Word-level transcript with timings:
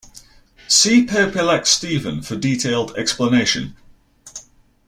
See 0.67 1.05
Pope-elect 1.05 1.67
Stephen 1.67 2.23
for 2.23 2.35
detailed 2.35 2.95
explanation. 2.97 3.75